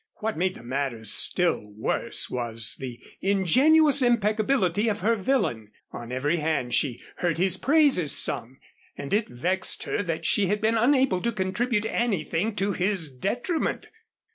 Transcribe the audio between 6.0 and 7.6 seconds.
every hand she heard his